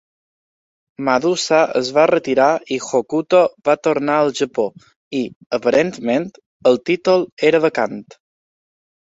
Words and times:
Madusa 1.09 1.59
es 1.79 1.91
va 1.97 2.05
retirar 2.11 2.47
i 2.75 2.79
Hokuto 2.87 3.41
va 3.69 3.77
tornar 3.89 4.15
al 4.23 4.33
Japó 4.41 4.67
i, 5.21 5.21
aparentment, 5.59 6.27
el 6.73 6.83
títol 6.91 7.29
era 7.53 7.63
vacant. 7.69 8.03